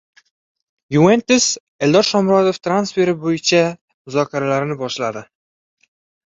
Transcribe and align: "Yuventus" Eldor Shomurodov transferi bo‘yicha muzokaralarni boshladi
"Yuventus" 0.95 1.45
Eldor 1.89 2.09
Shomurodov 2.09 2.59
transferi 2.69 3.15
bo‘yicha 3.27 3.63
muzokaralarni 3.87 4.83
boshladi 4.85 5.27